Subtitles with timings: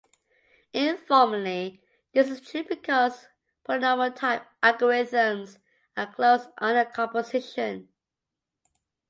[0.73, 1.79] Informally,
[2.11, 3.27] this is true because
[3.69, 5.59] polynomial time algorithms
[5.95, 7.87] are closed under composition.